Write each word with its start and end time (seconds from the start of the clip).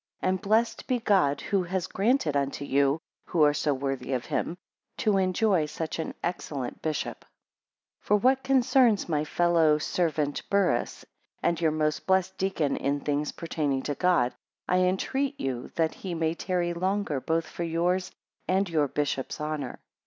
And 0.19 0.41
blessed 0.41 0.87
be 0.87 0.97
God, 0.97 1.41
who 1.41 1.61
has 1.61 1.85
granted 1.85 2.35
unto 2.35 2.65
you, 2.65 2.99
who 3.25 3.43
are 3.43 3.53
so 3.53 3.71
worthy 3.71 4.13
of 4.13 4.25
him, 4.25 4.57
to 4.97 5.17
enjoy 5.19 5.67
such 5.67 5.99
an 5.99 6.15
excellent 6.23 6.81
bishop. 6.81 7.19
6 7.19 7.29
For 7.99 8.15
what 8.15 8.41
concerns 8.41 9.07
my 9.07 9.23
fellow 9.23 9.77
servant 9.77 10.41
Burrhus, 10.49 11.05
and 11.43 11.61
your 11.61 11.69
most 11.69 12.07
blessed 12.07 12.35
deacon 12.39 12.77
in 12.77 13.01
things 13.01 13.31
pertaining 13.31 13.83
to 13.83 13.93
God; 13.93 14.33
I 14.67 14.79
entreat 14.79 15.39
you 15.39 15.69
that 15.75 15.93
he 15.93 16.15
may 16.15 16.33
tarry 16.33 16.73
longer, 16.73 17.19
both 17.21 17.45
for 17.45 17.61
yours, 17.63 18.09
and 18.47 18.67
your 18.67 18.87
bishop's 18.87 19.39
honour. 19.39 19.83